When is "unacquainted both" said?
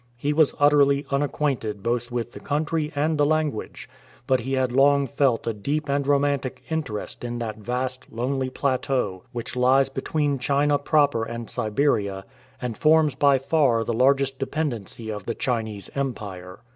1.11-2.09